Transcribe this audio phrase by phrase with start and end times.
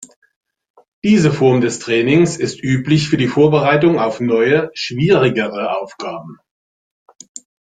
[1.03, 6.39] Diese Form des Trainings ist üblich für die Vorbereitung auf neue, schwierigere Aufgaben.